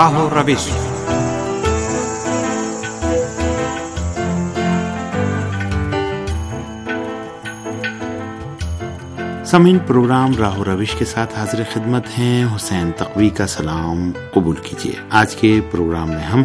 [0.00, 0.68] راہ روش
[9.46, 14.56] سمین پروگرام راہ و روش کے ساتھ حاضر خدمت ہیں حسین تقوی کا سلام قبول
[14.56, 16.42] کیجیے۔ آج کے پروگرام میں ہم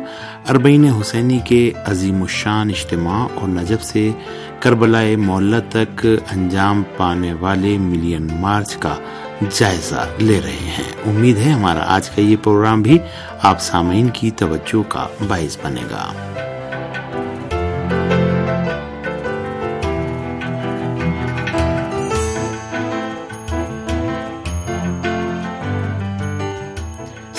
[0.50, 4.12] اربعین حسینی کے عظیم الشان اجتماع اور نجب سے
[4.59, 8.95] کربلائے مولا تک انجام پانے والے ملین مارچ کا
[9.41, 12.98] جائزہ لے رہے ہیں۔ امید ہے ہمارا آج کا یہ پروگرام بھی
[13.41, 16.13] آپ سامعین کی توجہ کا باعث بنے گا۔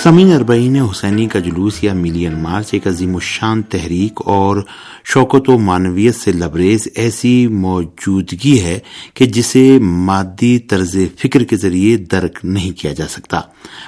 [0.06, 4.56] سمین اربعین حسینی کا جلوس یا ملین مارچ ایک عظیم الشان تحریک اور
[5.05, 8.78] شوکت و معنویت سے لبریز ایسی موجودگی ہے
[9.14, 13.41] کہ جسے مادی طرز فکر کے ذریعے درک نہیں کیا جا سکتا۔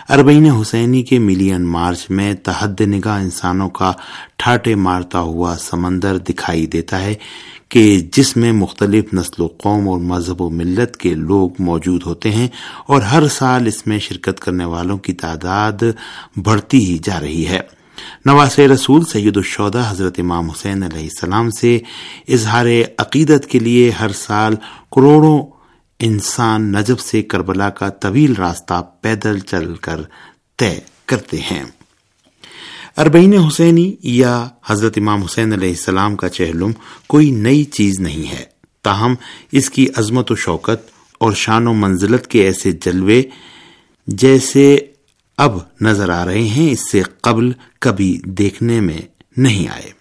[0.09, 3.93] اربعین حسینی کے ملین مارچ میں تحد نگاہ انسانوں کا
[4.37, 7.15] ٹھاٹے مارتا ہوا سمندر دکھائی دیتا ہے۔
[7.69, 12.31] کہ جس میں مختلف نسل و قوم اور مذہب و ملت کے لوگ موجود ہوتے
[12.31, 12.49] ہیں
[12.87, 15.83] اور ہر سال اس میں شرکت کرنے والوں کی تعداد
[16.37, 17.61] بڑھتی ہی جا رہی ہے۔
[18.25, 21.79] نواز رسول سید الشودہ حضرت امام حسین علیہ السلام سے
[22.29, 22.67] اظہار
[22.99, 24.55] عقیدت کے لیے ہر سال
[24.93, 25.43] کروڑوں
[25.99, 30.01] انسان نجب سے کربلا کا طویل راستہ پیدل چل کر
[30.57, 31.65] طے کرتے ہیں۔
[32.99, 36.71] اربعین حسینی یا حضرت امام حسین علیہ السلام کا چہلم
[37.07, 38.45] کوئی نئی چیز نہیں ہے۔
[38.83, 39.15] تاہم،
[39.53, 43.23] اس کی عظمت و شوکت اور شان و منزلت کے ایسے جلوے
[44.07, 44.79] جیسے
[45.39, 49.01] اب نظر آ رہے ہیں، اس سے قبل کبھی دیکھنے میں
[49.37, 49.98] نہیں آئے۔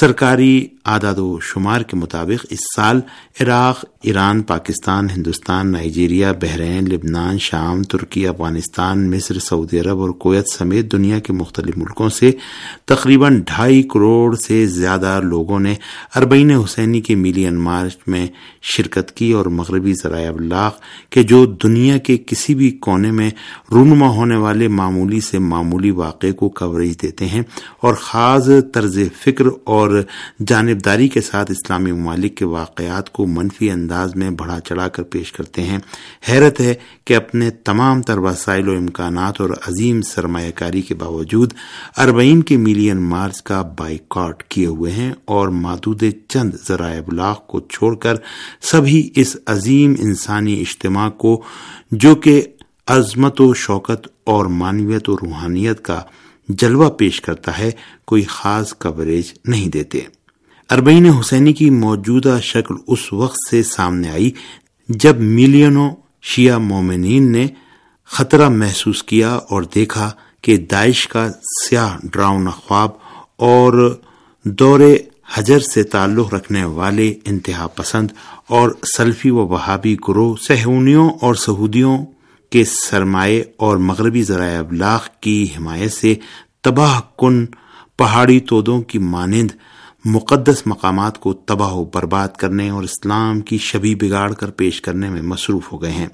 [0.00, 3.00] سرکاری اعداد و شمار کے مطابق اس سال
[3.40, 10.48] Iraq, Iran, Pakistan, Hindustan, Nigeria, Bahrain, لبنان، شام، ترکی، افغانستان، مصر، سعودی عرب اور کویت
[10.48, 12.30] سمیت دنیا کے مختلف ملکوں سے
[12.84, 15.74] تقریباً ڈھائی کروڑ سے زیادہ لوگوں نے
[16.16, 18.26] اربعین حسینی کے ملین مارچ میں
[18.62, 20.70] شرکت کی اور مغربی ذرائع ابلاغ
[21.10, 23.30] کے جو دنیا کے کسی بھی کونے میں
[23.72, 27.42] رونما ہونے والے معمولی سے معمولی واقعے کو کوریج دیتے ہیں
[27.80, 29.81] اور خاص طرز فکر اور
[30.46, 35.32] جانبداری کے ساتھ اسلامی ممالک کے واقعات کو منفی انداز میں بڑھا چڑھا کر پیش
[35.32, 35.78] کرتے ہیں۔
[36.28, 41.52] حیرت ہے کہ اپنے تمام تر وسائل و امکانات اور عظیم سرمایہ کاری کے باوجود
[41.96, 47.60] اربعین کے ملین مارچ کا بائیکاٹ کیے ہوئے ہیں اور مادود چند ذرائع ابلاغ کو
[47.60, 48.14] چھوڑ کر
[48.60, 51.42] سبھی اس عظیم انسانی اجتماع کو
[51.90, 52.42] جو کہ
[52.86, 56.02] عظمت و شوکت اور معنویت و روحانیت کا
[56.58, 57.70] جلوہ پیش کرتا ہے،
[58.04, 60.00] کوئی خاص کوریج نہیں دیتے۔
[60.70, 64.30] اربعین حسینی کی موجودہ شکل اس وقت سے سامنے آئی
[64.88, 65.90] جب ملینوں
[66.22, 67.46] شیعہ مومنین نے
[68.06, 70.10] خطرہ محسوس کیا اور دیکھا
[70.42, 72.90] کہ داعش کا سیاہ ڈراؤن خواب
[73.36, 73.96] اور
[74.44, 74.80] دور
[75.34, 78.08] حجر سے تعلق رکھنے والے انتہا پسند
[78.48, 81.98] اور سلفی و وہابی گروہ سہونیوں اور سہودیوں
[82.52, 86.14] کے سرمایہ اور مغربی ذرائع ابلاغ کی حمایت سے
[86.62, 87.46] تباہ کن
[87.98, 89.50] پہاڑی تودوں کی مانند
[90.04, 95.10] مقدس مقامات کو تباہ و برباد کرنے اور اسلام کی شبی بگاڑ کر پیش کرنے
[95.10, 96.06] میں مصروف ہو گئے ہیں۔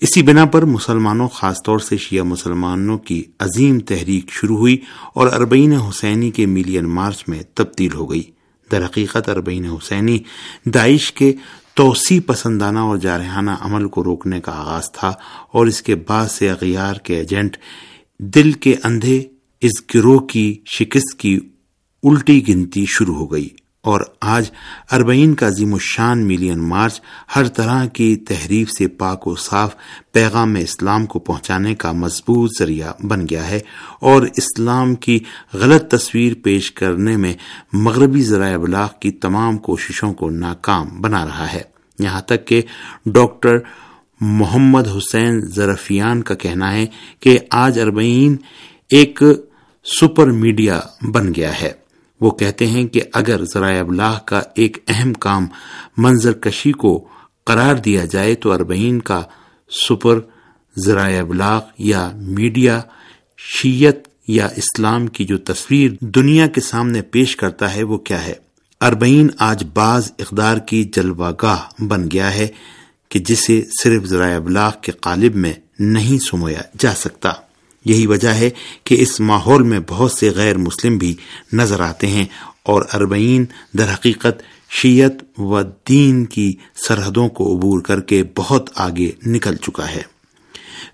[0.00, 4.76] اسی بنا پر مسلمانوں، خاص طور سے شیعہ مسلمانوں کی عظیم تحریک شروع ہوئی
[5.14, 8.22] اور اربعین حسینی کے ملین مارچ میں تبدیل ہو گئی۔
[8.72, 10.18] در حقیقت اربعین حسینی
[10.64, 11.32] داعش کے
[11.78, 15.12] توسیع پسندانہ اور جارحانہ عمل کو روکنے کا آغاز تھا
[15.52, 17.56] اور اس کے بعد سے اغیار کے ایجنٹ
[18.18, 19.24] دل کے اندھے
[19.60, 21.38] اس گروہ کی شکست کی
[22.02, 23.48] الٹی گنتی شروع ہو گئی
[23.80, 24.50] اور آج
[24.92, 27.00] اربعین کا عظیم الشان ملین مارچ
[27.36, 29.74] ہر طرح کی تحریف سے پاک و صاف
[30.12, 33.60] پیغام اسلام کو پہنچانے کا مضبوط ذریعہ بن گیا ہے
[34.00, 35.18] اور اسلام کی
[35.52, 37.34] غلط تصویر پیش کرنے میں
[37.72, 42.62] مغربی ذرائع ابلاغ کی تمام کوششوں کو ناکام بنا رہا ہے۔ یہاں تک کہ
[43.06, 43.58] ڈاکٹر
[44.20, 46.86] محمد حسین ذرفیان کا کہنا ہے
[47.20, 48.36] کہ آج اربعین
[48.90, 49.22] ایک
[49.84, 51.72] سپر میڈیا بن گیا ہے۔
[52.20, 55.46] وہ کہتے ہیں کہ اگر ذرائع ابلاغ کا ایک اہم کام
[55.96, 57.08] منظر کشی کو
[57.44, 59.22] قرار دیا جائے تو اربعین کا
[59.88, 60.20] سپر
[60.78, 62.80] ذرائع ابلاغ یا میڈیا
[63.38, 68.47] شیت یا اسلام کی جو تصویر دنیا کے سامنے پیش کرتا ہے وہ کیا ہے؟
[68.80, 72.48] اربعین آج بعض اقدار کی جلوہ گاہ بن گیا ہے
[73.08, 77.32] کہ جسے صرف ذرائع ابلاغ کے قالب میں نہیں سمویا جا سکتا۔
[77.84, 78.50] یہی وجہ ہے
[78.84, 81.14] کہ اس ماحول میں بہت سے غیر مسلم بھی
[81.52, 82.26] نظر آتے ہیں
[82.62, 83.44] اور اربعین
[83.78, 85.40] در حقیقت شیت
[85.88, 86.56] دین کی
[86.88, 90.02] سرحدوں کو عبور کر کے بہت آگے نکل چکا ہے۔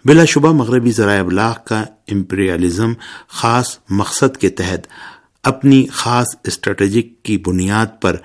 [0.04, 2.92] بلا شبہ مغربی ذرائع ابلاغ کا امپریالزم
[3.28, 4.86] خاص مقصد کے تحت
[5.44, 8.16] اپنی خاص اسٹریٹجک کی بنیاد پر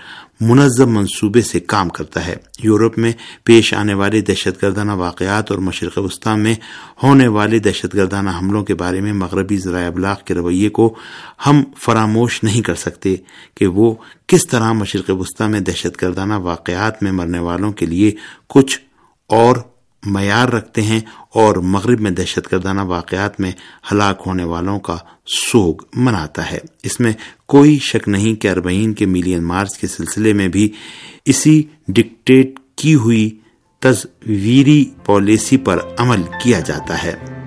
[0.41, 3.11] منظم منصوبے سے کام کرتا ہے۔ یورپ میں
[3.43, 6.55] پیش آنے والے دہشت گردانہ واقعات اور مشرق وسطی میں
[7.03, 10.95] ہونے والے دہشت گردانہ حملوں کے بارے میں مغربی ذرائع ابلاغ کے رویے کو
[11.45, 13.15] ہم فراموش نہیں کر سکتے
[13.55, 13.95] کہ وہ
[14.27, 18.11] کس طرح مشرق وسطی میں دہشت گردانہ واقعات میں مرنے والوں کے لیے
[18.47, 18.79] کچھ
[19.27, 19.55] اور
[20.05, 20.99] معیار رکھتے ہیں
[21.33, 23.51] اور مغرب میں دہشت گردانہ واقعات میں
[23.91, 24.97] ہلاک ہونے والوں کا
[25.51, 27.13] سوگ مناتا ہے۔ اس میں
[27.45, 30.69] کوئی شک نہیں کہ اربعین کے ملین مارچ کے سلسلے میں بھی
[31.25, 33.37] اسی ڈکٹیٹ کی ہوئی
[33.79, 37.38] تصویری پالیسی پر عمل کیا جاتا ہے۔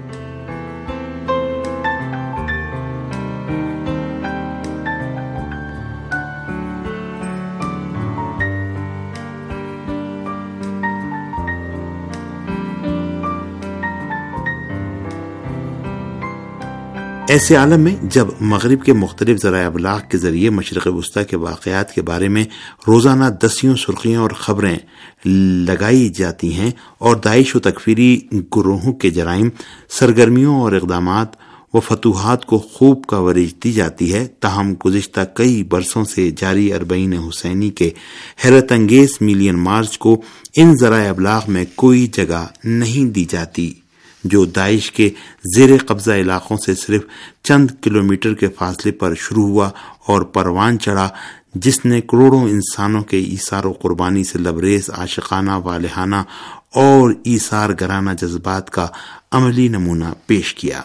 [17.33, 21.95] ایسے عالم میں جب مغرب کے مختلف ذرائع ابلاغ کے ذریعے مشرق وسطی کے واقعات
[21.95, 22.45] کے بارے میں
[22.87, 24.79] روزانہ دسیوں سرخیاں اور خبریں
[25.69, 28.21] لگائی جاتی ہیں اور داعش و تکفیری
[28.57, 29.49] گروہوں کے جرائم،
[29.89, 31.29] سرگرمیوں اور اقدامات
[31.75, 37.13] و فتوحات کو خوب کوریج دی جاتی ہے، تاہم گزشتہ کئی برسوں سے جاری اربعین
[37.13, 37.91] حسینی کے
[38.45, 40.23] حیرت انگیز ملین مارچ کو
[40.57, 43.75] ان ذرائع ابلاغ میں کوئی جگہ نہیں دی جاتی۔
[44.25, 45.11] جو داعش کے
[45.57, 47.03] زیر قبضہ علاقوں سے صرف
[47.43, 49.71] چند کلومیٹر کے فاصلے پر شروع ہوا
[50.07, 51.09] اور پروان چڑھا،
[51.55, 56.23] جس نے کروڑوں انسانوں کے ایسار و قربانی سے لبریز، عاشقانہ والہانہ
[56.75, 58.87] اور ایسار گرانہ جذبات کا
[59.31, 60.81] عملی نمونہ پیش کیا۔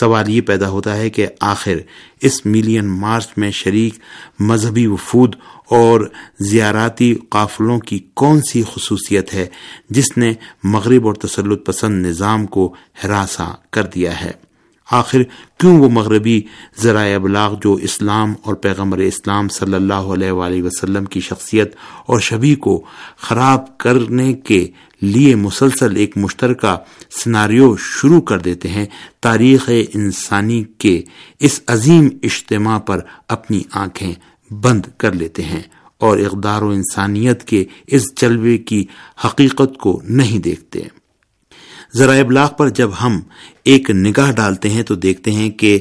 [0.00, 1.78] سوال یہ پیدا ہوتا ہے کہ آخر
[2.20, 3.94] اس ملین مارچ میں شریک
[4.40, 5.36] مذہبی وفود
[5.70, 6.00] اور
[6.40, 9.46] زیاراتی قافلوں کی کون سی خصوصیت ہے
[9.90, 10.32] جس نے
[10.64, 12.72] مغرب اور تسلط پسند نظام کو
[13.04, 14.32] ہراساں کر دیا ہے؟
[14.88, 15.22] آخر
[15.60, 16.40] کیوں وہ مغربی
[16.82, 21.74] ذرائع ابلاغ جو اسلام اور پیغمبر اسلام صلی اللہ علیہ وآلہ وسلم کی شخصیت
[22.06, 22.80] اور شبی کو
[23.18, 24.66] خراب کرنے کے
[25.02, 26.76] لیے مسلسل ایک مشترکہ
[27.24, 28.86] سناریو شروع کر دیتے ہیں،
[29.20, 31.02] تاریخ انسانی کے
[31.40, 34.12] اس عظیم اجتماع پر اپنی آنکھیں
[34.50, 35.62] بند کر لیتے ہیں
[35.98, 38.86] اور اقدار و انسانیت کے اس جلوے کی
[39.24, 40.80] حقیقت کو نہیں دیکھتے۔
[41.94, 43.20] ذرائع ابلاغ پر جب ہم
[43.64, 45.78] ایک نگاہ ڈالتے ہیں تو دیکھتے ہیں کہ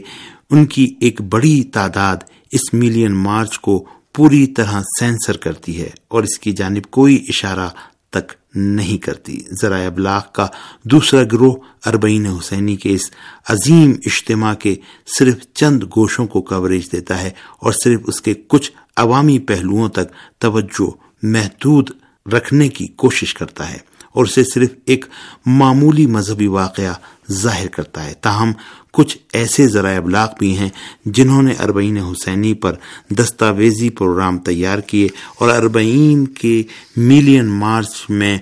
[0.50, 2.18] ان کی ایک بڑی تعداد
[2.52, 7.70] اس ملین مارچ کو پوری طرح سینسر کرتی ہے اور اس کی جانب کوئی اشارہ
[8.10, 10.48] تک نہیں کرتی۔ ذرائع ابلاغ کا
[10.84, 11.56] دوسرا گروہ
[11.86, 13.12] اربعین حسینی کے اس
[13.50, 14.76] عظیم اجتماع کے
[15.20, 20.42] صرف چند گوشوں کو کوریج دیتا ہے اور صرف اس کے کچھ عوامی پہلوؤں تک
[20.42, 20.90] توجہ
[21.24, 21.90] محدود
[22.34, 23.78] رکھنے کی کوشش کرتا ہے
[24.14, 25.06] اور اسے صرف ایک
[25.46, 26.94] معمولی مذہبی واقعہ
[27.32, 28.52] ظاہر کرتا ہے۔ تاہم
[28.98, 30.70] کچھ ایسے ذرائع ابلاغ بھی ہیں
[31.06, 32.76] جنہوں نے اربعین حسینی پر
[33.10, 35.08] دستاویزی پروگرام تیار کیے
[35.40, 36.64] اور اربعین کے
[36.98, 38.38] ملین مارچ میں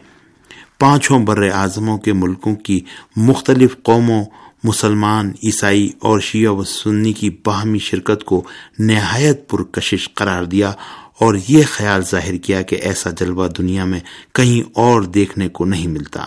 [0.79, 2.79] پانچوں بر اعظموں کے ملکوں کی
[3.15, 4.23] مختلف قوموں،
[4.63, 8.43] مسلمان، عیسائی اور شیعہ و سنی کی باہمی شرکت کو
[8.79, 10.71] نہایت پرکشش قرار دیا
[11.19, 13.99] اور یہ خیال ظاہر کیا کہ ایسا جلوہ دنیا میں
[14.33, 16.25] کہیں اور دیکھنے کو نہیں ملتا۔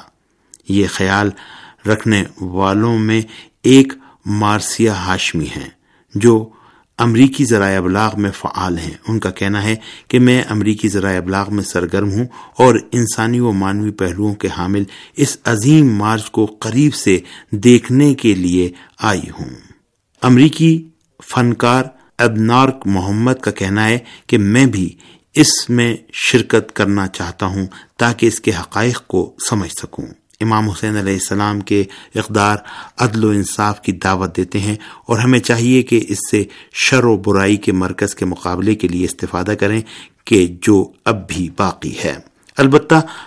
[0.68, 1.30] یہ خیال
[1.86, 3.20] رکھنے والوں میں
[3.62, 3.92] ایک
[4.26, 5.68] مارسیا ہاشمی ہیں،
[6.14, 6.48] جو
[6.98, 9.76] امریکی ذرائع ابلاغ میں فعال ہیں۔ ان کا کہنا ہے
[10.08, 14.82] کہ میں امریکی ذرائع ابلاغ میں سرگرم ہوں اور انسانی و مانوی پہلوؤں کے حامل
[15.16, 17.18] اس عظیم مارچ کو قریب سے
[17.50, 19.50] دیکھنے کے لیے آئی ہوں۔
[20.22, 20.88] امریکی
[21.34, 21.84] فنکار
[22.18, 24.94] ابنارک محمد کا کہنا ہے کہ میں بھی
[25.34, 27.66] اس میں شرکت کرنا چاہتا ہوں
[27.98, 30.06] تاکہ اس کے حقائق کو سمجھ سکوں۔
[30.40, 32.56] امام حسین علیہ السلام کے اقدار
[32.98, 34.76] عدل و انصاف کی دعوت دیتے ہیں
[35.06, 39.04] اور ہمیں چاہیے کہ اس سے شر و برائی کے مرکز کے مقابلے کے لیے
[39.04, 39.80] استفادہ کریں
[40.24, 42.14] کہ جو اب بھی باقی ہے۔
[42.56, 42.77] البتہ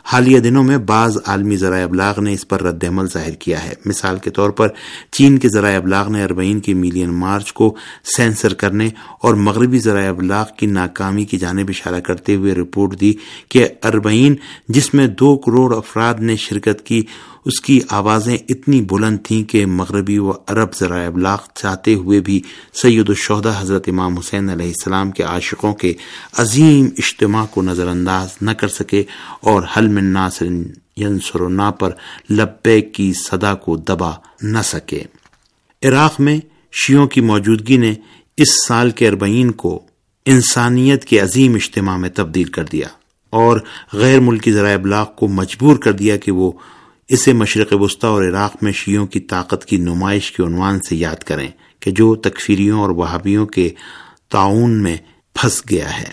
[0.04, 3.74] حالیہ دنوں میں بعض عالمی ذرائع ابلاغ نے اس پر رد عمل ظاہر کیا ہے۔
[3.86, 4.68] مثال کے طور پر،
[5.12, 7.76] چین کے ذرائع ابلاغ نے اربعین کی ملین مارچ کو
[8.18, 8.90] سینسر کرنے
[9.22, 13.14] اور مغربی ذرائع ابلاغ کی ناکامی کی جانب اشارہ کرتے ہوئے رپورٹ دی
[13.50, 14.36] کہ اربعین،
[14.68, 17.04] جس میں دو کروڑ افراد نے شرکت کی،
[17.46, 22.42] اس کی آوازیں اتنی بلند تھیں کہ مغربی و عرب ذرائع ابلاغ چاہتے ہوئے بھی
[22.74, 25.94] سید الشہدہ حضرت امام حسین علیہ السلام کے عاشقوں کے
[26.38, 29.04] عظیم اجتماع کو نظر انداز نہ کر سکے
[29.52, 30.46] اور حل من ناصر
[30.98, 31.92] ینصر نا پر
[32.30, 35.04] لبے کی صدا کو دبا نہ سکے۔
[35.84, 36.40] عراق میں
[36.72, 37.94] شیوں کی موجودگی نے
[38.38, 39.84] اس سال کے اربعین کو
[40.26, 42.88] انسانیت کے عظیم اجتماع میں تبدیل کر دیا
[43.30, 43.60] اور
[43.94, 46.52] غیر ملکی ذرائع ابلاغ کو مجبور کر دیا کہ وہ
[47.08, 51.24] اسے مشرق وسطی اور عراق میں شیعوں کی طاقت کی نمائش کے عنوان سے یاد
[51.24, 51.48] کریں
[51.80, 53.70] کہ جو تکفیریوں اور وہابیوں کے
[54.30, 54.98] تعاون میں
[55.34, 56.12] پھنس گیا ہے۔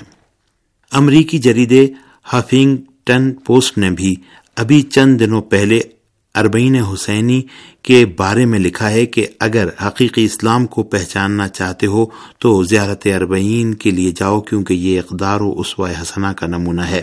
[0.92, 1.87] امریکی جریدے
[2.33, 2.76] ہفنگ
[3.09, 4.15] ہفنگٹن پوسٹ نے بھی
[4.57, 5.81] ابھی چند دنوں پہلے
[6.35, 7.43] اربعین حسینی
[7.83, 12.07] کے بارے میں لکھا ہے کہ اگر حقیقی اسلام کو پہچاننا چاہتے ہو
[12.38, 17.03] تو زیارت اربعین کے لیے جاؤ کیونکہ یہ اقدار و اسوائے حسنہ کا نمونہ ہے۔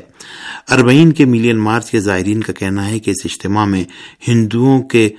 [0.71, 3.83] اربعین کے ملین مارچ کے زائرین کا کہنا ہے کہ اس اجتماع میں
[4.27, 5.09] ہندوؤں کے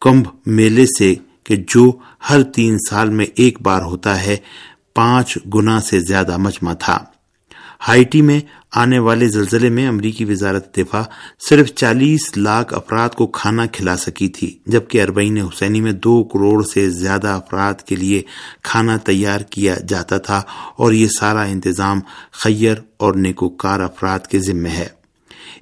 [0.00, 1.92] کمبھ میلے سے کہ جو
[2.30, 4.36] ہر تین سال میں ایک بار ہوتا ہے،
[4.94, 6.98] پانچ گنا سے زیادہ مجمع تھا۔
[7.88, 8.40] ہائٹی میں
[8.72, 11.02] آنے والے زلزلے میں امریکی وزارت دفاع
[11.48, 16.62] صرف چالیس لاکھ افراد کو کھانا کھلا سکی تھی، جبکہ اربعین حسینی میں دو کروڑ
[16.62, 18.22] سے زیادہ افراد کے لیے
[18.62, 20.42] کھانا تیار کیا جاتا تھا
[20.76, 22.00] اور یہ سارا انتظام
[22.32, 24.88] خیر اور نیکوکار افراد کے ذمے ہے۔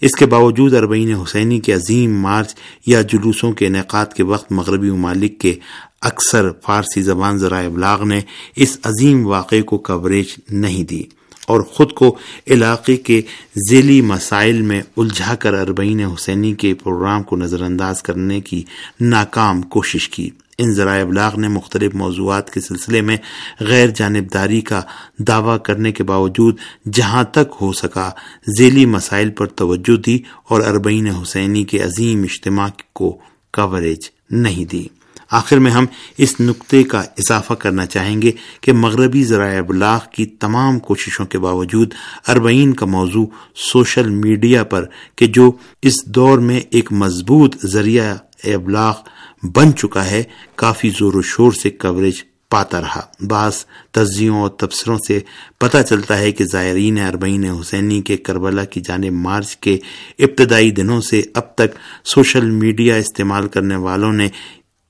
[0.00, 2.54] اس کے باوجود اربعین حسینی کے عظیم مارچ
[2.87, 5.54] یا جلوسوں کے انعقاد کے وقت مغربی ممالک کے
[6.02, 8.21] اکثر فارسی زبان ذرائع ابلاغ نے
[8.56, 11.02] اس عظیم واقعے کو کوریج نہیں دی۔
[11.46, 13.22] اور خود کو علاقے کے
[13.70, 18.64] ذیلی مسائل میں الجھا کر اربعین حسینی کے پروگرام کو نظر انداز کرنے کی
[19.00, 23.16] ناکام کوشش کی۔ ان ذرائع ابلاغ نے مختلف موضوعات کے سلسلے میں
[23.60, 24.80] غیر جانبداری کا
[25.18, 26.56] دعویٰ کرنے کے باوجود
[26.92, 28.10] جہاں تک ہو سکا
[28.58, 33.18] ذیلی مسائل پر توجہ دی اور اربعین حسینی کے عظیم اجتماع کو
[33.52, 34.88] کوریج نہیں دی۔
[35.34, 35.86] آخر میں ہم
[36.18, 41.38] اس نقطے کا اضافہ کرنا چاہیں گے کہ مغربی ذرائع ابلاغ کی تمام کوششوں کے
[41.38, 41.94] باوجود
[42.28, 43.26] اربعین کا موضوع
[43.72, 44.84] سوشل میڈیا پر
[45.16, 45.50] کہ جو
[45.82, 48.14] اس دور میں ایک مضبوط ذریعہ
[48.44, 48.94] ابلاغ
[49.42, 50.22] بن چکا ہے،
[50.54, 55.18] کافی زور و شور سے کوریج پاتا رہا۔ بعض تجزیوں اور تبصروں سے
[55.58, 59.78] پتہ چلتا ہے کہ زائرین اربعین حسینی کے کربلا کی جانب مارچ کے
[60.18, 64.28] ابتدائی دنوں سے اب تک سوشل میڈیا استعمال کرنے والوں نے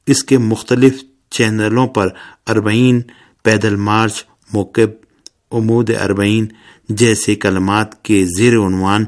[0.06, 2.08] اس کے مختلف چینلوں پر
[2.46, 3.02] اربعین
[3.42, 4.88] پیدل مارچ موقب
[5.50, 6.46] امود اربعین
[6.88, 9.04] جیسے کلمات کے زیر عنوان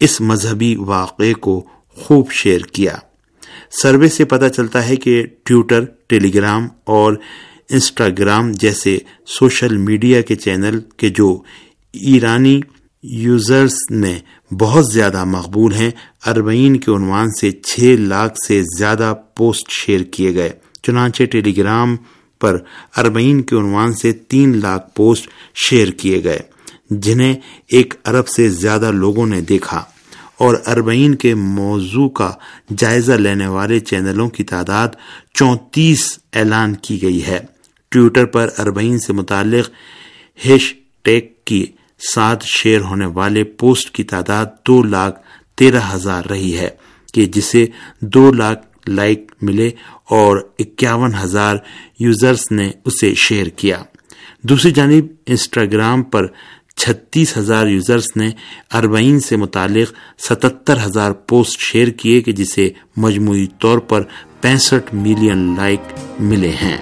[0.00, 2.96] اس مذہبی واقعے کو خوب شیئر کیا۔
[3.82, 7.12] سروے سے پتہ چلتا ہے کہ ٹویٹر ٹیلی گرام اور
[7.70, 11.42] انسٹاگرام جیسے سوشل میڈیا کے چینل کے جو
[11.92, 12.60] ایرانی
[13.02, 14.18] یوزرز نے
[14.58, 15.90] بہت زیادہ مقبول ہیں،
[16.26, 20.50] اربعین کے عنوان سے چھ لاکھ سے زیادہ پوسٹ شیئر کیے گئے۔
[20.82, 21.96] چنانچہ ٹیلی گرام
[22.40, 22.58] پر
[22.96, 25.28] اربعین کے عنوان سے تین لاکھ پوسٹ
[25.68, 26.38] شیئر کیے گئے،
[26.90, 27.34] جنہیں
[27.68, 29.84] ایک ارب سے زیادہ لوگوں نے دیکھا۔
[30.38, 32.32] اور اربعین کے موضوع کا
[32.78, 34.88] جائزہ لینے والے چینلوں کی تعداد
[35.34, 37.38] چونتیس اعلان کی گئی ہے۔
[37.88, 39.70] ٹویٹر پر اربعین سے متعلق
[40.46, 41.66] ہیش ٹیگ کی
[42.00, 45.20] ساتھ شیئر ہونے والے پوسٹ کی تعداد دو لاکھ
[45.58, 46.68] تیرہ ہزار رہی ہے،
[47.14, 47.66] کہ جسے
[48.00, 49.70] دو لاکھ لائک ملے
[50.10, 51.56] اور اکیاون ہزار
[51.98, 53.82] یوزرز نے اسے شیئر کیا۔
[54.42, 56.26] دوسری جانب، انسٹاگرام پر
[56.76, 58.30] چھتیس ہزار یوزرز نے
[58.74, 59.92] اربعین سے متعلق
[60.28, 64.02] ستتر ہزار پوسٹ شیئر کیے، کہ جسے مجموعی طور پر
[64.40, 66.76] پینسٹھ ملین لائک ملے ہیں۔